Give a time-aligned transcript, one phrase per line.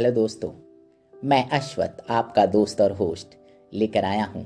[0.00, 0.50] Hello दोस्तों,
[1.24, 3.26] मैं अश्वत आपका दोस्त और होस्ट
[3.72, 4.44] लेकर आया हूँ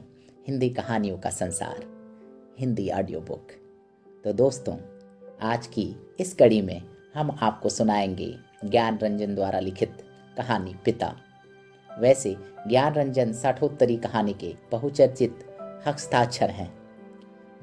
[0.48, 1.84] हिंदी कहानियों का संसार,
[2.58, 3.52] हिंदी ऑडियो बुक
[4.24, 4.76] तो दोस्तों,
[5.42, 6.82] आज की इस कड़ी में
[7.14, 8.34] हम आपको सुनाएँगे
[8.64, 10.02] ज्ञान रंजन द्वारा लिखित
[10.36, 11.14] कहानी पिता।
[11.98, 12.36] वैसे
[12.68, 16.72] ज्ञान रंजन साठोत्तरी कहानी के बहुचर्चित हस्ताक्षर हैं,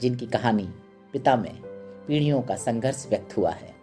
[0.01, 0.69] जिनकी कहानी
[1.13, 1.53] पिता में
[2.07, 3.73] पीढ़ियों का संघर्ष व्यक्त हुआ है।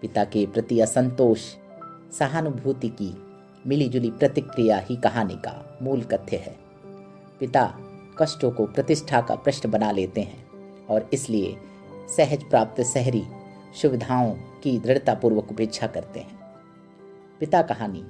[0.00, 1.54] पिता के प्रति असंतोष,
[2.12, 3.29] सहानुभूति की
[3.66, 6.56] मिलीजुली प्रतिक्रिया ही कहानी का मूल कथ्य है।
[7.40, 7.64] पिता
[8.18, 11.56] कष्टों को प्रतिष्ठा का प्रश्न बना लेते हैं और इसलिए
[12.16, 13.22] सहज प्राप्त शहरी
[13.82, 16.38] सुविधाओं की दृढ़तापूर्वक उपेक्षा करते हैं।
[17.40, 18.04] पिता कहानी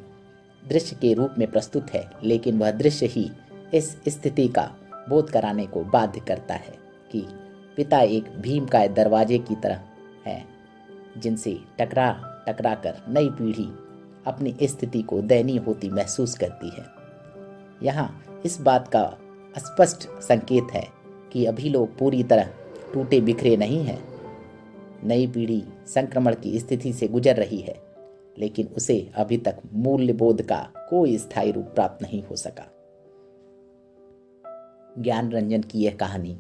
[0.68, 3.30] दृश्य के रूप में प्रस्तुत है, लेकिन वह दृश्य ही
[3.75, 4.70] इस स्थिति का
[5.08, 6.78] बोध कराने को बाध्य करता है
[7.12, 7.27] कि
[7.77, 9.80] पिता एक भीम का दरवाजे की तरह
[10.27, 10.44] है,
[11.19, 12.10] जिनसे टकरा
[12.48, 13.69] टकरा कर नई पीढ़ी
[14.26, 16.86] अपनी स्थिति को दयनीय होती महसूस करती है।
[17.82, 19.18] यहाँ इस बात का
[19.58, 20.86] स्पष्ट संकेत है
[21.32, 22.50] कि अभी लोग पूरी तरह
[22.94, 23.98] टूटे बिखरे नहीं हैं।
[25.04, 27.80] नई पीढ़ी संक्रमण की स्थिति से गुजर रही है,
[28.38, 32.66] लेकिन उसे अभी तक मूल्य बोध का कोई स्थायी रूप प्राप्त नहीं हो सका।
[34.98, 36.38] ज्ञान रंजन की यह कहानी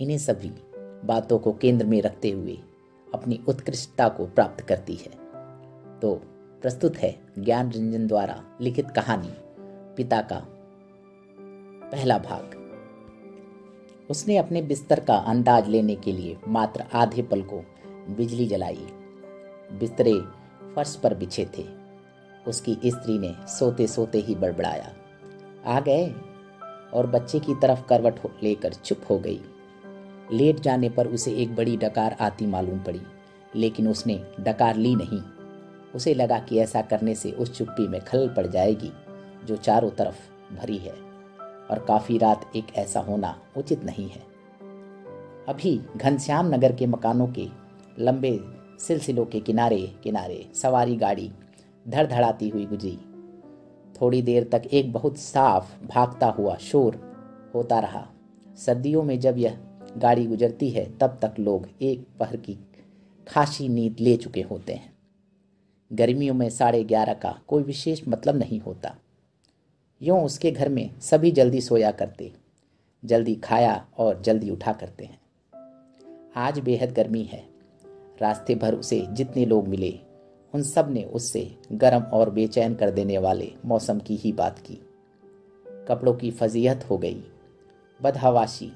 [0.00, 0.50] इन्हीं सभी
[1.04, 2.58] बातों को केंद्र में रखते हुए
[3.14, 5.10] अपनी उत्कृष्टता को प्राप्त करती है।
[6.00, 6.22] तो
[6.64, 9.30] प्रस्तुत है ज्ञान रंजन द्वारा लिखित कहानी,
[9.96, 10.46] पिता का
[11.92, 12.54] पहला भाग।
[14.10, 17.64] उसने अपने बिस्तर का अंदाज लेने के लिए मात्र आधे पल को
[18.14, 18.86] बिजली जलाई।
[19.72, 20.20] बिस्तरे
[20.74, 21.66] फर्श पर बिछे थे।
[22.48, 24.92] उसकी स्त्री ने सोते सोते ही बड़बड़ाया।
[25.66, 26.14] आ गए
[26.94, 29.40] और बच्चे की तरफ़ करवट लेकर चुप हो गई।
[30.32, 33.02] लेट जाने पर उसे एक बड़ी डकार आती मालूम पड़ी,
[33.56, 35.22] लेकिन उसने डकार ली नहीं।
[35.94, 38.92] उसे लगा कि ऐसा करने से उस चुप्पी में खलल पड़ जाएगी,
[39.44, 40.92] जो चारों तरफ़ भरी है,
[41.70, 44.22] और काफ़ी रात एक ऐसा होना उचित नहीं है।
[45.48, 47.48] अभी घनश्याम नगर के मकानों के
[47.98, 48.40] लंबे
[48.78, 51.32] सिलसिलों के किनारे किनारे सवारी गाड़ी
[51.88, 52.98] धड़धड़ाती हुई गुजरी।
[54.00, 57.14] थोड़ी देर तक एक बहुत साफ़ भागता हुआ शोर
[57.54, 58.08] होता रहा।
[58.56, 59.58] सर्दियों में जब यह
[59.96, 62.58] गाड़ी गुजरती है, तब तक लोग एक पहर की
[63.28, 64.93] खासी नींद ले चुके होते हैं।
[65.94, 68.96] गर्मियों में साढ़े ग्यारह का कोई विशेष मतलब नहीं होता।
[70.02, 72.32] यूँ उसके घर में सभी जल्दी सोया करते,
[73.04, 75.20] जल्दी खाया और जल्दी उठा करते हैं।
[76.36, 77.44] आज बेहद गर्मी है।
[78.20, 79.98] रास्ते भर उसे जितने लोग मिले,
[80.54, 84.78] उन सबने उससे गर्म और बेचैन कर देने वाले मौसम की ही बात की।
[85.88, 87.22] कपड़ों की फजीहत हो गई।
[88.02, 88.72] बदहवाशी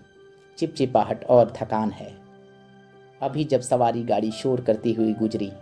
[0.59, 2.19] चिपचिपाहट और थकान है।
[3.23, 5.53] अभी जब सवारी गाड़ी शोर करती हुई गुजरी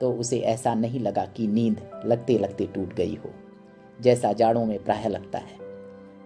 [0.00, 3.30] तो उसे ऐसा नहीं लगा कि नींद लगते लगते टूट गई हो।
[4.00, 5.58] जैसा जाड़ों में प्राय लगता है।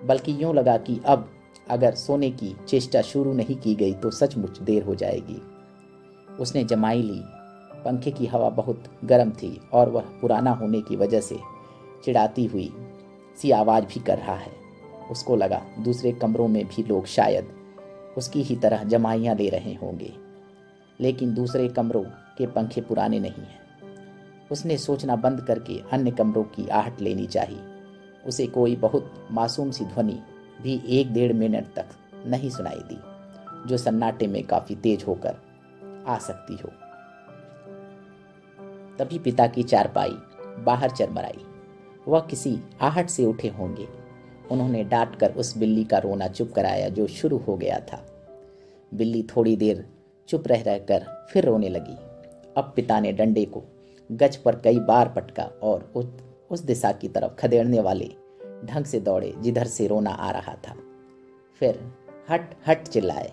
[0.04, 1.30] बल्कि यूँ लगा कि अब
[1.70, 5.42] अगर सोने की चेष्टा शुरू नहीं की गई तो सचमुच देर हो जाएगी।
[6.40, 7.20] उसने जमाई ली।
[7.84, 11.38] पंखे की हवा बहुत गर्म थी और वह पुराना होने की वजह से
[12.04, 12.72] चिढ़ाती हुई
[13.36, 14.52] सी आवाज़ भी कर रहा है।
[15.10, 17.48] उसको लगा दूसरे कमरों में भी लोग शायद
[18.16, 20.12] उसकी ही तरह जमाइयाँ ले रहे होंगे।
[21.00, 22.04] लेकिन दूसरे कमरों
[22.38, 23.63] के पंखे पुराने नहीं हैं।
[24.52, 27.60] उसने सोचना बंद करके अन्य कमरों की आहट लेनी चाहिए।
[28.26, 30.18] उसे कोई बहुत मासूम सी ध्वनि
[30.62, 31.86] भी एक डेढ़ मिनट तक
[32.26, 32.98] नहीं सुनाई दी,
[33.68, 35.36] जो सन्नाटे में काफ़ी तेज होकर
[36.06, 36.68] आ सकती हो।
[38.98, 40.16] तभी पिता की चारपाई
[40.58, 41.44] बाहर चरमराई।
[42.08, 43.88] वह किसी आहट से उठे होंगे।
[44.50, 48.06] उन्होंने डांट कर उस बिल्ली का रोना चुप कराया जो शुरू हो गया था।
[48.94, 49.86] बिल्ली थोड़ी देर
[50.28, 51.96] चुप रह रहकर फिर रोने लगी।
[52.56, 53.62] अब पिता ने डंडे को
[54.10, 56.06] गज पर कई बार पटका और उस
[56.50, 58.10] उस दिशा की तरफ़ खदेड़ने वाले
[58.64, 60.74] ढंग से दौड़े जिधर से रोना आ रहा था।
[61.60, 61.80] फिर
[62.30, 63.32] हट हट चिल्लाए।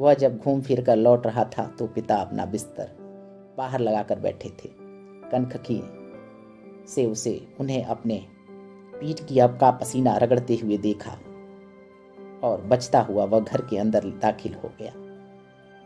[0.00, 2.90] वह जब घूम फिर कर लौट रहा था तो पिता अपना बिस्तर
[3.58, 4.68] बाहर लगाकर बैठे थे।
[5.30, 5.80] कनखकी
[6.86, 8.26] से उसे उन्हें अपने
[9.00, 11.18] पीठ की अब का पसीना रगड़ते हुए देखा
[12.42, 14.92] और बचता हुआ वह घर के अंदर दाखिल हो गया।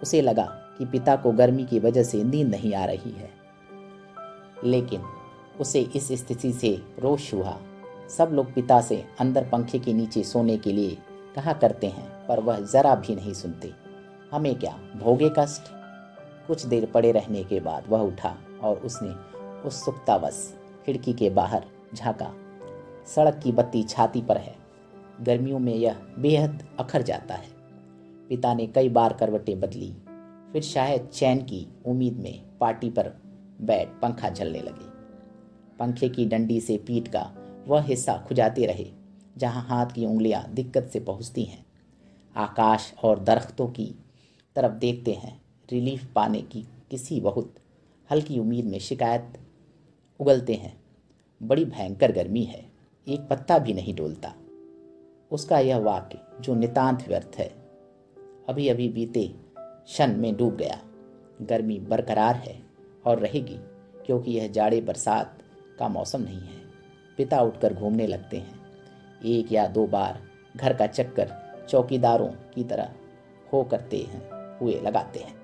[0.02, 0.44] उसे लगा
[0.78, 3.41] कि पिता को गर्मी की वजह से नींद नहीं आ रही है।
[4.64, 5.02] लेकिन
[5.60, 7.60] उसे इस स्थिति से रोष हुआ।
[8.08, 10.98] सब लोग पिता से अंदर पंखे के नीचे सोने के लिए
[11.34, 13.72] कहा करते हैं, पर वह जरा भी नहीं सुनते।
[14.32, 15.62] हमें क्या भोगे कष्ट?
[16.46, 19.08] कुछ देर पड़े रहने के बाद वह उठा और उसने
[19.68, 20.54] उस सुप्तावश
[20.86, 21.64] खिड़की के बाहर
[21.94, 22.34] झांका।
[23.06, 24.56] सड़क की बत्ती छाती पर है।
[25.20, 27.48] गर्मियों में यह बेहद अखर जाता है।
[28.28, 29.94] पिता ने कई बार करवटें बदली।
[30.52, 33.12] फिर शायद चैन की उम्मीद में पार्टी पर
[33.62, 34.90] बैठ पंखा झलने लगे।
[35.78, 37.32] पंखे की डंडी से पीठ का
[37.68, 38.92] वह हिस्सा खुजाते रहे,
[39.36, 41.66] जहाँ हाथ की उंगलियाँ दिक्कत से पहुँचती हैं।
[42.36, 43.94] आकाश और दरख्तों की
[44.56, 45.40] तरफ़ देखते हैं,
[45.72, 47.54] रिलीफ पाने की किसी बहुत
[48.10, 49.38] हल्की उम्मीद में शिकायत
[50.20, 50.80] उगलते हैं।
[51.42, 52.70] बड़ी भयंकर गर्मी है,
[53.08, 54.34] एक पत्ता भी नहीं डोलता।
[55.30, 57.62] उसका यह वाक्य, जो नितांत व्यर्थ है
[58.48, 60.80] अभी अभी बीते क्षण में डूब गया।
[61.42, 62.71] गर्मी बरकरार है।
[63.06, 63.58] और रहेगी,
[64.06, 65.38] क्योंकि यह जाड़े बरसात
[65.78, 66.62] का मौसम नहीं है।
[67.16, 68.60] पिता उठकर घूमने लगते हैं।
[69.24, 70.20] एक या दो बार
[70.56, 71.32] घर का चक्कर
[71.68, 72.92] चौकीदारों की तरह
[73.52, 74.28] हो करते हैं,
[74.58, 75.34] हुए लगाते हैं,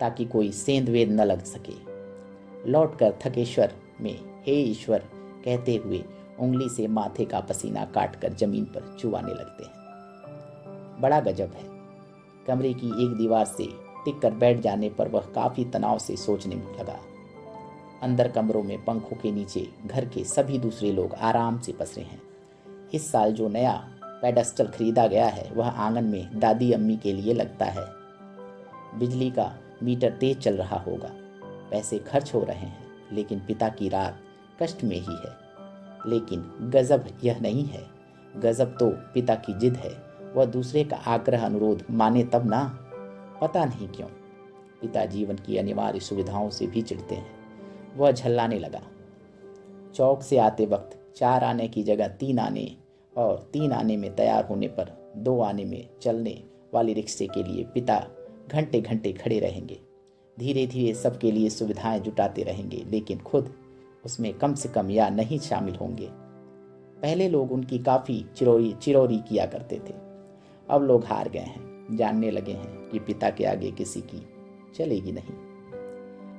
[0.00, 1.90] ताकि कोई सेंध वेद न लग सके।
[2.70, 4.98] लौट कर थकेश्वर में, हे ईश्वर,
[5.44, 6.04] कहते हुए
[6.40, 9.72] उंगली से माथे का पसीना काट कर ज़मीन पर चुवाने लगते हैं।
[11.00, 11.64] बड़ा गजब है।
[12.46, 16.54] कमरे की एक दीवार से टिक कर बैठ जाने पर वह काफ़ी तनाव से सोचने
[16.54, 17.00] लगा।
[18.02, 22.22] अंदर कमरों में पंखों के नीचे, घर के सभी दूसरे लोग आराम से पसरे हैं।
[22.94, 27.34] इस साल जो नया पेडस्टल खरीदा गया है, वह आँगन में दादी अम्मी के लिए
[27.34, 27.84] लगता है।
[28.98, 31.10] बिजली का मीटर तेज चल रहा होगा।
[31.70, 34.18] पैसे खर्च हो रहे हैं, लेकिन पिता की रात
[34.62, 35.40] कष्ट में ही है।
[36.06, 37.86] लेकिन गजब यह नहीं है।
[38.36, 40.02] गजब तो पिता की जिद है।
[40.34, 42.89] वह दूसरे का आग्रह अनुरोध माने तब ना?
[43.40, 44.08] पता नहीं क्यों।
[44.80, 47.30] पिता जीवन की अनिवार्य सुविधाओं से भी चिढ़ते हैं।
[47.96, 48.82] वह झल्लाने लगा।
[49.94, 52.76] चौक से आते वक्त चार आने की जगह तीन आने
[53.16, 56.44] और तीन आने में तैयार होने पर दो आने में चलने
[56.74, 58.06] वाली रिक्शे के लिए पिता
[58.52, 59.80] घंटे घंटे खड़े रहेंगे।
[60.38, 63.54] धीरे धीरे सबके लिए सुविधाएँ जुटाते रहेंगे, लेकिन खुद
[64.04, 66.08] उसमें कम से कम या नहीं शामिल होंगे।
[67.02, 69.94] पहले लोग उनकी काफ़ी चिरोरी चिरौरी किया करते थे।
[70.70, 74.28] अब लोग हार गए हैं, जानने लगे हैं। कि पिता के आगे किसी की
[74.74, 75.50] चलेगी नहीं।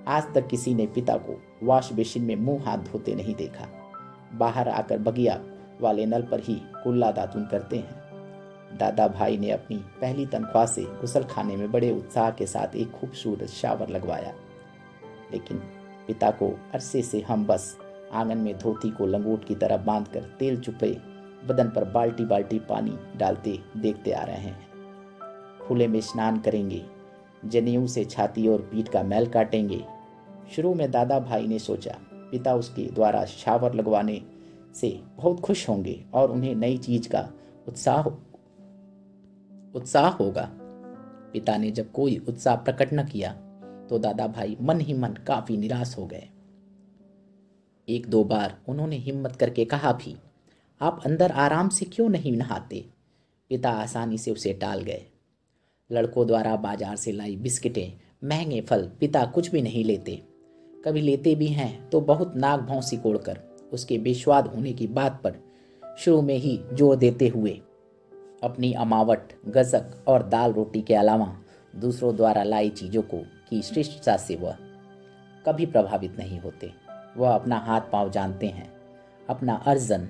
[0.07, 3.67] आज तक किसी ने पिता को वॉश बेसिन में मुँह हाथ धोते नहीं देखा।
[4.33, 5.43] बाहर आकर बगिया
[5.81, 8.01] वाले नल पर ही कुल्ला दातुन करते हैं।
[8.77, 12.91] दादा भाई ने अपनी पहली तनख्वाह से गुसल खाने में बड़े उत्साह के साथ एक
[12.91, 14.33] खूबसूरत शावर लगवाया।
[15.31, 15.57] लेकिन
[16.07, 17.77] पिता को अरसे से हम बस
[18.13, 20.97] आँगन में धोती को लंगोट की तरह बांधकर तेल चुपे
[21.45, 24.70] बदन पर बाल्टी बाल्टी पानी डालते देखते आ रहे हैं।
[25.71, 26.81] खुले में स्नान करेंगे,
[27.45, 29.83] जनेऊ से छाती और पीठ का मैल काटेंगे।
[30.55, 34.21] शुरू में दादा भाई ने सोचा, पिता उसके द्वारा शावर लगवाने
[34.75, 37.21] से बहुत खुश होंगे और उन्हें नई चीज़ का
[37.67, 38.07] उत्साह
[39.75, 40.49] उत्साह होगा।
[41.33, 43.31] पिता ने जब कोई उत्साह प्रकट न किया
[43.89, 46.27] तो दादा भाई मन ही मन काफ़ी निराश हो गए।
[47.87, 50.15] एक दो बार उन्होंने हिम्मत करके कहा भी,
[50.81, 52.85] आप अंदर आराम से क्यों नहीं नहाते?
[53.51, 55.05] पिता आसानी से उसे टाल गए।
[55.91, 57.91] लड़कों द्वारा बाज़ार से लाई बिस्किटें,
[58.23, 60.21] महँगे फल, पिता कुछ भी नहीं लेते।
[60.85, 63.39] कभी लेते भी हैं तो बहुत नाक भौं सिकोड़कर
[63.73, 65.39] उसके बेस्वाद होने की बात पर
[65.99, 67.51] शुरू में ही ज़ोर देते हुए।
[68.43, 71.35] अपनी अमावट गजक और दाल रोटी के अलावा
[71.73, 73.17] दूसरों द्वारा लाई चीज़ों को
[73.49, 74.55] की श्रेष्ठता से वह
[75.45, 76.71] कभी प्रभावित नहीं होते।
[77.17, 78.71] वह अपना हाथ पाँव जानते हैं।
[79.29, 80.07] अपना अर्जन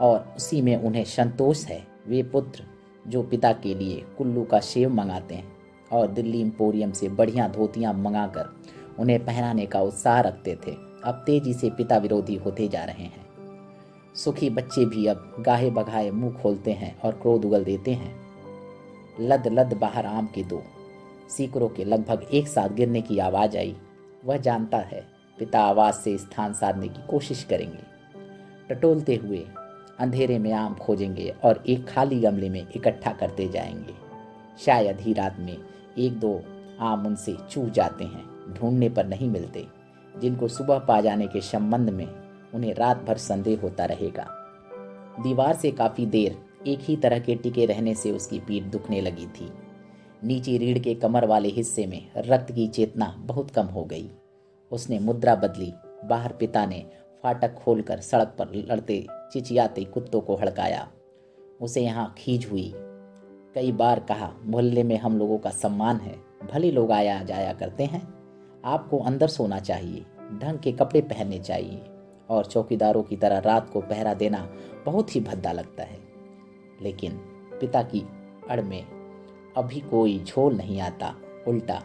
[0.00, 2.64] और उसी में उन्हें संतोष है। वे पुत्र
[3.08, 5.52] जो पिता के लिए कुल्लू का शेव मंगाते हैं
[5.92, 8.56] और दिल्ली इम्पोरियम से बढ़िया धोतियाँ मंगाकर
[8.98, 10.72] उन्हें पहनाने का उत्साह रखते थे।
[11.04, 13.26] अब तेज़ी से पिता विरोधी होते जा रहे हैं।
[14.14, 18.20] सुखी बच्चे भी अब गाहे बगाहे मुँह खोलते हैं और क्रोध उगल देते हैं।
[19.20, 20.62] लद लद बाहर आम के दो।
[21.30, 23.76] सीकरों के लगभग एक साथ गिरने की आवाज़ आई।
[24.24, 25.06] वह जानता है
[25.38, 27.92] पिता आवाज़ से स्थान साधने की कोशिश करेंगे।
[28.70, 29.46] टटोलते हुए
[30.02, 33.94] अंधेरे में आम खोजेंगे और एक खाली गमले में इकट्ठा करते जाएँगे।
[34.64, 35.58] शायद ही रात में
[35.98, 36.42] एक दो
[36.80, 39.66] आम उनसे चूह जाते हैं, ढूँढने पर नहीं मिलते,
[40.18, 42.08] जिनको सुबह पा जाने के संबंध में
[42.54, 44.26] उन्हें रात भर संदेह होता रहेगा।
[45.22, 49.26] दीवार से काफ़ी देर एक ही तरह के टिके रहने से उसकी पीठ दुखने लगी
[49.26, 49.52] थी।
[50.24, 54.10] नीचे रीढ़ के कमर वाले हिस्से में रक्त की चेतना बहुत कम हो गई।
[54.70, 55.72] उसने मुद्रा बदली,
[56.04, 56.86] बाहर पिता ने
[57.22, 60.88] फाटक खोलकर सड़क पर लड़ते चिचियाते कुत्तों को हड़काया।
[61.60, 62.72] उसे यहाँ खींच हुई।
[63.54, 66.16] कई बार कहा, मोहल्ले में हम लोगों का सम्मान है,
[66.52, 68.14] भले लोग आया जाया करते हैं,
[68.64, 70.06] आपको अंदर सोना चाहिए,
[70.38, 71.84] ढंग के कपड़े पहनने चाहिए,
[72.30, 74.52] और चौकीदारों की तरह रात को पहरा देना
[74.86, 75.98] बहुत ही भद्दा लगता है।
[76.82, 77.12] लेकिन
[77.60, 78.06] पिता की
[78.50, 78.86] अड़ में
[79.56, 81.14] अभी कोई झोल नहीं आता,
[81.48, 81.82] उल्टा,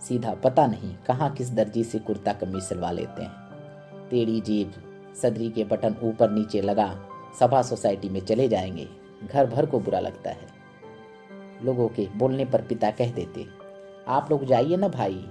[0.00, 3.43] सीधा पता नहीं कहाँ किस दर्जी से कुर्ता कमीज सिलवा लेते हैं।
[4.10, 4.72] टेढ़ी जेब
[5.14, 7.08] सदरी के बटन ऊपर नीचे लगा,
[7.40, 8.88] सभा सोसाइटी में चले जाएँगे।
[9.32, 10.46] घर भर को बुरा लगता है।
[11.64, 13.46] लोगों के बोलने पर पिता कह देते,
[14.08, 15.24] आप लोग जाइए ना भाई,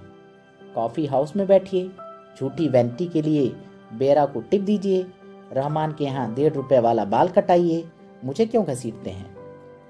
[0.76, 1.92] कॉफ़ी हाउस में बैठिए,
[2.40, 3.48] झूठी वैनिटी के लिए
[3.94, 5.06] बेरा को टिप दीजिए,
[5.54, 7.86] रहमान के यहाँ डेढ़ रुपए वाला बाल कटाइए,
[8.24, 9.36] मुझे क्यों घसीटते हैं?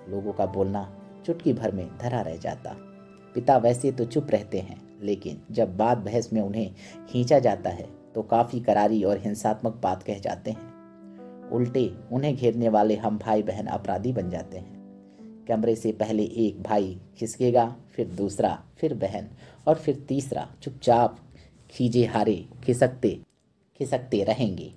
[0.10, 2.76] लोगों का बोलना चुटकी भर में धरा रह जाता।
[3.36, 6.74] पिता वैसे तो चुप रहते हैं, लेकिन जब बात बहस में उन्हें
[7.10, 10.74] खींचा जाता है तो काफ़ी करारी और हिंसात्मक बात कह जाते हैं।
[11.50, 14.74] उल्टे, उन्हें घेरने वाले हम भाई बहन अपराधी बन जाते हैं।
[15.48, 19.28] कमरे से पहले एक भाई खिसकेगा, फिर दूसरा, फिर बहन,
[19.68, 21.18] और फिर तीसरा चुपचाप
[21.70, 23.20] खींचे हारे खिसकते
[23.78, 24.74] खिसकते रहेंगे।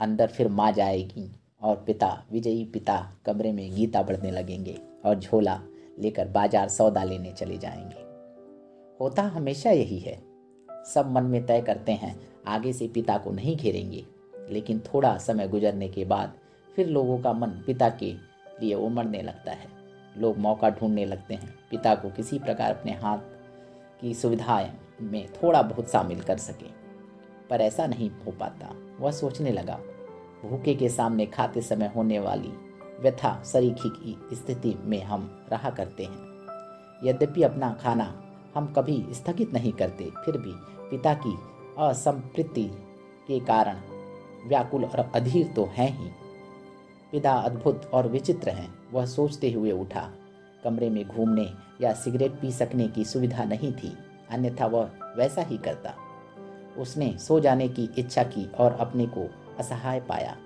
[0.00, 1.32] अंदर फिर माँ जाएगी
[1.62, 5.60] और पिता, विजयी पिता कमरे में गीता बढ़ने लगेंगे और झोला
[5.98, 8.00] लेकर बाज़ार सौदा लेने चले जाएँगे।
[9.00, 10.22] होता हमेशा यही है।
[10.94, 14.06] सब मन में तय करते हैं आगे से पिता को नहीं घेरेंगे।
[14.50, 16.32] लेकिन थोड़ा समय गुजरने के बाद
[16.76, 18.12] फिर लोगों का मन पिता के
[18.62, 19.68] लिए उमड़ने लगता है।
[20.18, 23.18] लोग मौका ढूँढने लगते हैं। पिता को किसी प्रकार अपने हाथ
[24.00, 26.74] की सुविधाएँ में थोड़ा बहुत शामिल कर सकें।
[27.50, 29.80] पर ऐसा नहीं हो पाता। वह सोचने लगा,
[30.44, 32.52] भूखे के सामने खाते समय होने वाली
[33.00, 36.30] व्यथा सरीखी की स्थिति में हम रहा करते हैं।
[37.04, 38.22] यद्यपि अपना खाना
[38.54, 40.52] हम कभी स्थगित नहीं करते, फिर भी
[40.90, 42.70] पिता की असंपृति
[43.28, 43.80] के कारण
[44.48, 46.10] व्याकुल और अधीर तो हैं ही।
[47.12, 50.10] पिता अद्भुत और विचित्र हैं, वह सोचते हुए उठा।
[50.64, 51.48] कमरे में घूमने
[51.80, 53.96] या सिगरेट पी सकने की सुविधा नहीं थी,
[54.30, 55.94] अन्यथा वह वैसा ही करता।
[56.78, 60.36] उसने सो जाने की इच्छा की और अपने को असहाय पाया।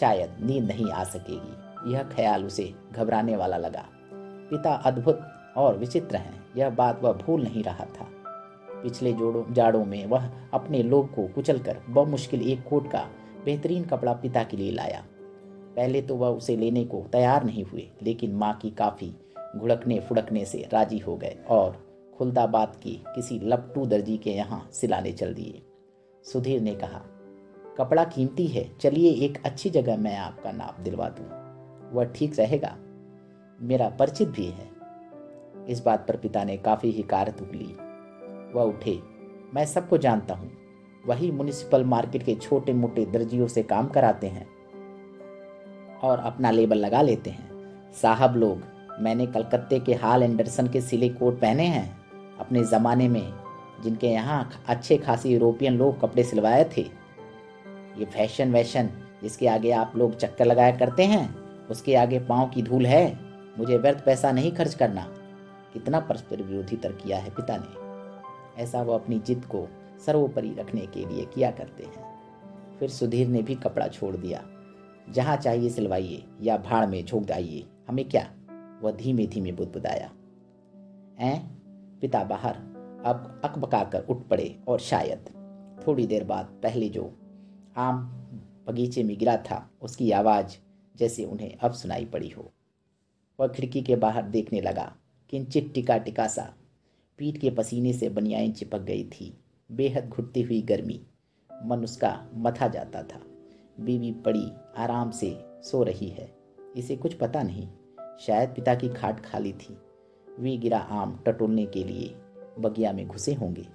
[0.00, 3.84] शायद नींद नहीं आ सकेगी, यह ख्याल उसे घबराने वाला लगा।
[4.50, 5.20] पिता अद्भुत
[5.56, 8.08] और विचित्र हैं, यह बात वह भूल नहीं रहा था।
[8.82, 13.08] पिछले जोड़ों जाड़ों में वह अपने लोग को कुचलकर मुश्किल एक कोट का
[13.44, 15.04] बेहतरीन कपड़ा पिता के लिए लाया।
[15.76, 19.14] पहले तो वह उसे लेने को तैयार नहीं हुए, लेकिन माँ की काफ़ी
[19.56, 21.86] घुड़कने फुड़कने से राज़ी हो गए और
[22.18, 25.62] खुलदाबाद की किसी लपटू दर्जी के यहाँ सिलाने चल दिए।
[26.32, 27.00] सुधीर ने कहा,
[27.78, 31.26] कपड़ा कीमती है, चलिए एक अच्छी जगह मैं आपका नाप दिलवा दूँ।
[31.92, 32.76] वह ठीक रहेगा?
[33.60, 34.70] मेरा परिचित भी है।
[35.68, 37.76] इस बात पर पिता ने काफ़ी ही हिकारत उगली
[38.54, 39.02] वह उठे।
[39.54, 40.50] मैं सबको जानता हूँ।
[41.06, 44.46] वही म्यूनिसिपल मार्केट के छोटे मोटे दर्जियों से काम कराते हैं
[46.02, 48.62] और अपना लेबल लगा लेते हैं। साहब लोग,
[49.00, 52.02] मैंने कलकत्ते के हाल एंडरसन के सिले कोट पहने हैं।
[52.38, 53.32] अपने ज़माने में
[53.84, 56.82] जिनके यहाँ अच्छे खासी यूरोपियन लोग कपड़े सिलवाए थे।
[57.98, 58.90] ये फ़ैशन वैशन
[59.22, 61.34] जिसके आगे आप लोग चक्कर लगाया करते हैं।
[61.68, 63.20] उसके आगे पाँव की धूल है।
[63.58, 65.06] मुझे व्यर्थ पैसा नहीं खर्च करना।
[65.72, 67.81] कितना परस्पर विरोधी तर्क किया है पिता ने।
[68.56, 69.68] ऐसा वो अपनी जिद को
[70.06, 72.12] सर्वोपरि रखने के लिए किया करते हैं।
[72.78, 74.48] फिर सुधीर ने भी कपड़ा छोड़ दिया।
[75.10, 78.34] जहाँ चाहिए सिलवाइए या भाड़ में झोंक दाइए हमें क्या?
[78.82, 80.12] वह धीमे धीमे बुदबुदाया।
[81.18, 81.38] ऐ?
[82.00, 82.54] पिता बाहर,
[83.04, 85.18] अब अकबका कर उठ पड़े और शायद
[85.86, 87.12] थोड़ी देर बाद पहले जो
[87.76, 88.02] आम
[88.66, 90.56] बगीचे में गिरा था, उसकी आवाज़
[90.96, 92.52] जैसे उन्हें अब सुनाई पड़ी हो।
[93.40, 94.96] वह खिड़की के बाहर देखने लगा
[95.30, 96.54] किंचित टिका टिका सा
[97.18, 99.38] पीठ के पसीने से बनियाएँ चिपक गई थी।
[99.72, 101.06] बेहद घुटती हुई गर्मी।
[101.64, 103.20] मन उसका मथा जाता था।
[103.80, 106.34] बीवी पड़ी आराम से सो रही है।
[106.76, 107.68] इसे कुछ पता नहीं।
[108.20, 109.78] शायद पिता की खाट खाली थी।
[110.40, 112.14] वे गिरा आम टटोलने के लिए
[112.58, 113.66] बगिया में घुसे होंगे।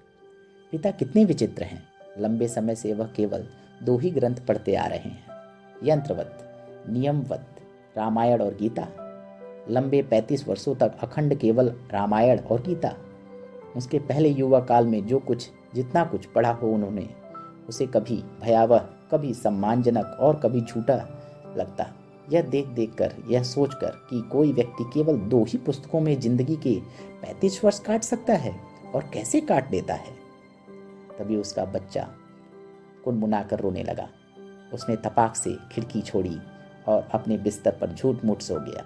[0.72, 1.84] पिता कितने विचित्र हैं।
[2.20, 3.48] लंबे समय से वह केवल
[3.84, 5.24] दो ही ग्रंथ पढ़ते आ रहे हैं।
[5.84, 6.38] यंत्रवत,
[6.90, 7.56] नियमवत,
[7.98, 8.88] रामायण और गीता।
[9.70, 12.98] लंबे पैंतीस वर्षों तक अखंड केवल रामायण और गीता।
[13.76, 17.10] उसके पहले युवा काल में जो कुछ, जितना कुछ पढ़ा हो उन्होंने,
[17.70, 18.78] उसे कभी भयावह,
[19.12, 20.96] कभी सम्मानजनक और कभी झूठा
[21.58, 21.94] लगता।
[22.32, 26.20] यह देख देख कर यह सोच कर कि कोई व्यक्ति केवल दो ही पुस्तकों में
[26.20, 26.80] ज़िंदगी के
[27.22, 28.56] पैंतीस वर्ष काट सकता है
[28.96, 30.12] और कैसे काट देता है?
[31.20, 32.08] तभी उसका बच्चा
[33.06, 34.10] कुनमुनाकर रोने लगा।
[34.74, 36.38] उसने तपाक से खिड़की छोड़ी
[36.88, 38.86] और अपने बिस्तर पर झूठ मूठ सो गया।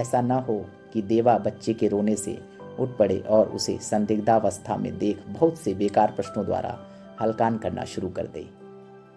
[0.00, 2.38] ऐसा न हो कि देवा बच्चे के रोने से
[2.80, 6.78] उठ पड़े और उसे संदिग्धावस्था में देख बहुत से बेकार प्रश्नों द्वारा
[7.20, 8.46] हलकान करना शुरू कर दे।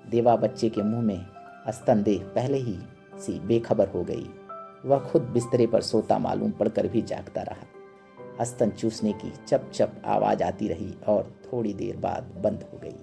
[0.09, 1.25] देवा बच्चे के मुँह में
[1.69, 2.77] स्तनदेह पहले ही
[3.19, 4.29] सी बेखबर हो गई।
[4.85, 7.67] वह खुद बिस्तरे पर सोता मालूम पड़कर भी जागता रहा।
[8.39, 12.95] अस्तन चूसने की चप चप आवाज़ आती रही और थोड़ी देर बाद बंद हो गई।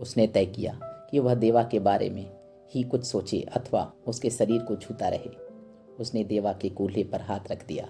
[0.00, 2.30] उसने तय किया कि वह देवा के बारे में
[2.74, 5.30] ही कुछ सोचे अथवा उसके शरीर को छूता रहे।
[6.00, 7.88] उसने देवा के कूल्हे पर हाथ रख दिया।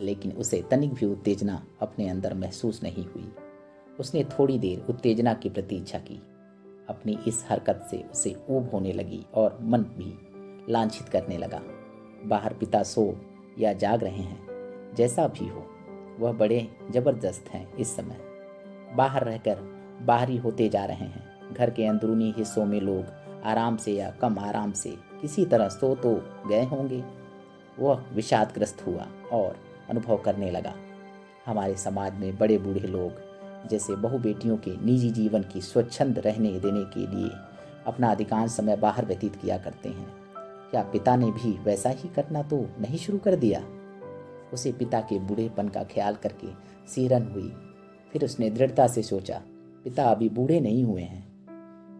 [0.00, 3.32] लेकिन उसे तनिक भी उत्तेजना अपने अंदर महसूस नहीं हुई।
[4.00, 6.22] उसने थोड़ी देर उत्तेजना की प्रतीक्षा की।
[6.88, 10.18] अपनी इस हरकत से उसे ऊब होने लगी और मन भी
[10.72, 11.62] लांछित करने लगा।
[12.24, 13.20] बाहर पिता सो
[13.58, 14.46] या जाग रहे हैं।
[14.94, 15.66] जैसा भी हो,
[16.20, 18.20] वह बड़े ज़बरदस्त हैं इस समय।
[18.96, 19.58] बाहर रहकर
[20.02, 23.04] बाहरी होते जा रहे हैं। घर के अंदरूनी हिस्सों में लोग
[23.44, 27.04] आराम से या कम आराम से किसी तरह सो तो गए होंगे।
[27.78, 30.74] वह विषादग्रस्त हुआ और अनुभव करने लगा।
[31.46, 33.12] हमारे समाज में बड़े बूढ़े लोग,
[33.68, 37.30] जैसे बहु बेटियों के निजी जीवन की स्वच्छंद रहने देने के लिए
[37.86, 40.12] अपना अधिकांश समय बाहर व्यतीत किया करते हैं।
[40.70, 43.64] क्या पिता ने भी वैसा ही करना तो नहीं शुरू कर दिया?
[44.52, 46.48] उसे पिता के बूढ़ेपन का ख्याल करके
[46.88, 47.52] सीरन हुई।
[48.12, 49.42] फिर उसने दृढ़ता से सोचा,
[49.84, 51.34] पिता अभी बूढ़े नहीं हुए हैं।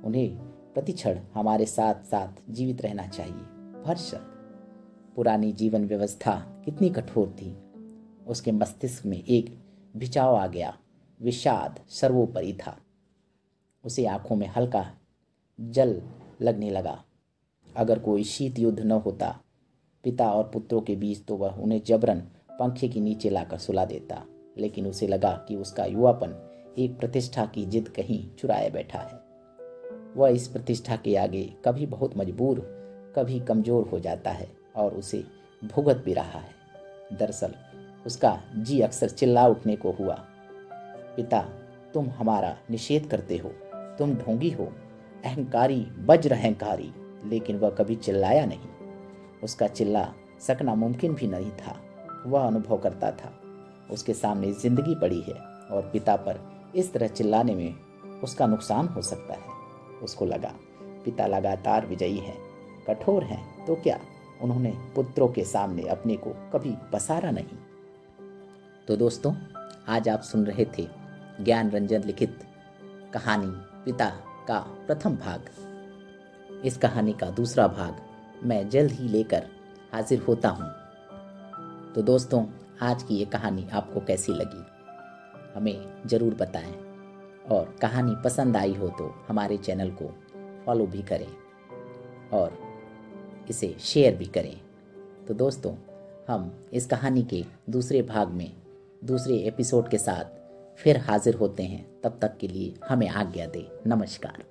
[0.03, 0.39] उन्हें
[0.75, 4.21] प्रतिक्षण हमारे साथ साथ जीवित रहना चाहिए। भरसक।
[5.17, 7.57] पुरानी जीवन व्यवस्था कितनी कठोर थी।
[8.27, 9.55] उसके मस्तिष्क में एक
[9.97, 10.77] भिचाव आ गया।
[11.21, 12.77] विषाद सर्वोपरि था।
[13.85, 14.85] उसे आँखों में हल्का
[15.59, 16.01] जल
[16.43, 17.03] लगने लगा।
[17.77, 19.29] अगर कोई शीत युद्ध न होता,
[20.05, 24.23] पिता और पुत्रों के बीच तो वह उन्हें जबरन पंखे के नीचे लाकर सुला देता,
[24.59, 26.41] लेकिन उसे लगा कि उसका युवापन
[26.79, 29.23] एक प्रतिष्ठा की जिद कहीं चुराए बैठा है।
[30.17, 32.61] वह इस प्रतिष्ठा के आगे कभी बहुत मजबूर,
[33.17, 35.25] कभी कमज़ोर हो जाता है और उसे
[35.63, 37.55] भुगत भी रहा है। दरअसल
[38.07, 40.15] उसका जी अक्सर चिल्ला उठने को हुआ।
[41.17, 41.41] पिता,
[41.95, 43.49] तुम हमारा निषेध करते हो।
[43.99, 44.73] तुम ढोंगी हो।
[45.25, 46.93] अहंकारी वज्र अहंकारी
[47.25, 48.69] लेकिन वह कभी चिल्लाया नहीं।
[49.45, 50.09] उसका चिल्ला
[50.41, 51.77] सकना मुमकिन भी नहीं था।
[52.27, 53.33] वह अनुभव करता था।
[53.91, 55.35] उसके सामने ज़िंदगी पड़ी है
[55.71, 56.41] और पिता पर
[56.77, 57.75] इस तरह चिल्लाने में
[58.21, 60.53] उसका नुकसान हो सकता है। उसको लगा,
[61.05, 62.35] पिता लगातार विजयी है,
[62.89, 63.99] कठोर हैं तो क्या
[64.43, 67.59] उन्होंने पुत्रों के सामने अपने को कभी पसारा नहीं?
[68.89, 69.33] तो दोस्तों,
[69.89, 70.87] आज आप सुन रहे थे
[71.41, 72.39] ज्ञान रंजन लिखित
[73.13, 73.47] कहानी
[73.85, 74.09] पिता
[74.49, 75.45] का प्रथम भाग।
[76.65, 78.01] इस कहानी का दूसरा भाग
[78.47, 79.47] मैं जल्द ही लेकर
[79.93, 80.67] हाजिर होता हूँ।
[81.95, 82.45] तो दोस्तों,
[82.83, 84.65] आज की ये कहानी आपको कैसी लगी?
[85.55, 86.75] हमें ज़रूर बताएँ।
[87.51, 90.11] और कहानी पसंद आई हो तो हमारे चैनल को
[90.67, 91.29] फॉलो भी करें
[92.33, 92.59] और
[93.51, 94.57] इसे शेयर भी करें।
[95.29, 95.75] तो दोस्तों,
[96.29, 98.51] हम इस कहानी के दूसरे भाग में
[99.05, 100.25] दूसरे एपिसोड के साथ
[100.77, 104.45] फिर हाजिर होते हैं। तब तक के लिए हमें आज्ञा दे। नमस्कार।